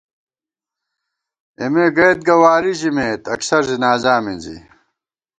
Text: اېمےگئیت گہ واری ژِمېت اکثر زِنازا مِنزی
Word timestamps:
اېمےگئیت 1.61 2.19
گہ 2.27 2.35
واری 2.41 2.73
ژِمېت 2.79 3.21
اکثر 3.35 3.61
زِنازا 3.69 4.15
مِنزی 4.23 4.57